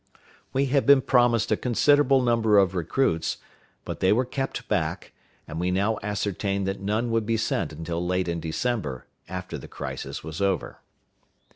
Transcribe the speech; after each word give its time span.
We 0.51 0.65
had 0.65 0.87
been 0.87 1.01
promised 1.03 1.51
a 1.51 1.55
considerable 1.55 2.23
number 2.23 2.57
of 2.57 2.73
recruits, 2.73 3.37
but 3.85 3.99
they 3.99 4.11
were 4.11 4.25
kept 4.25 4.67
back; 4.67 5.13
and 5.47 5.59
we 5.59 5.69
now 5.69 5.99
ascertained 6.01 6.65
that 6.67 6.79
none 6.81 7.11
would 7.11 7.27
be 7.27 7.37
sent 7.37 7.71
until 7.71 8.03
late 8.03 8.27
in 8.27 8.39
December, 8.39 9.05
after 9.29 9.59
the 9.59 9.67
crisis 9.67 10.23
was 10.23 10.41
over. 10.41 10.79